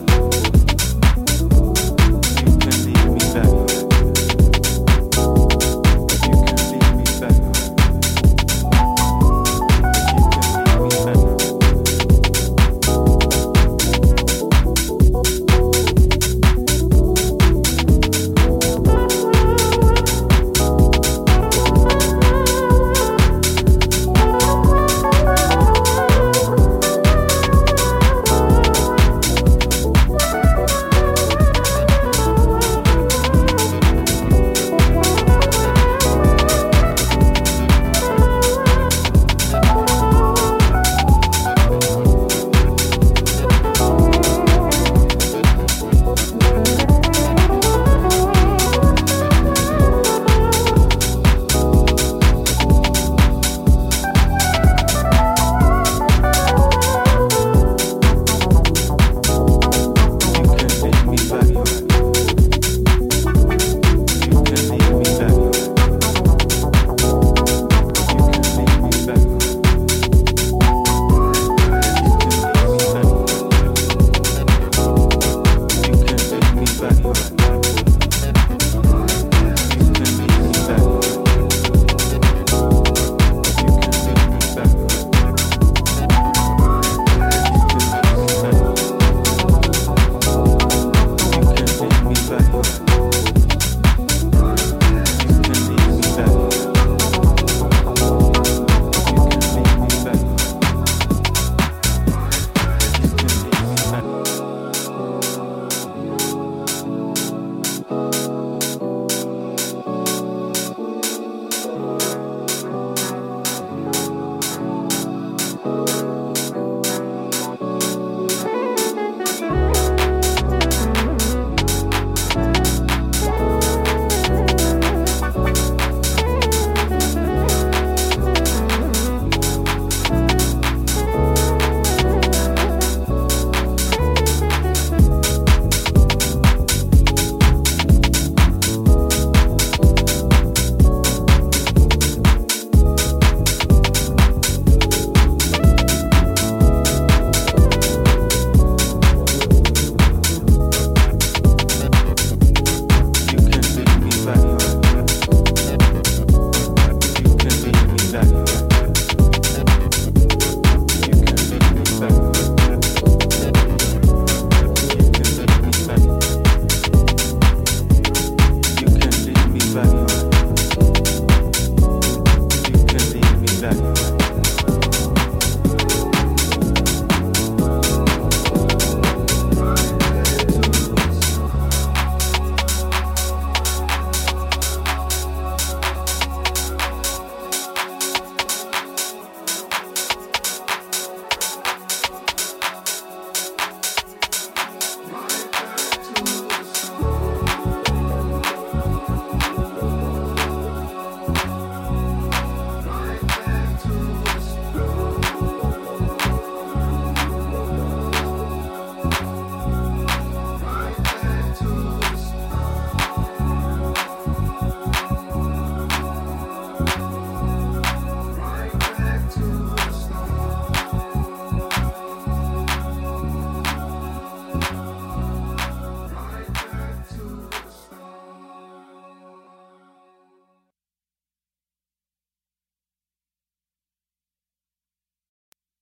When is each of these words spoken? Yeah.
Yeah. 0.00 0.51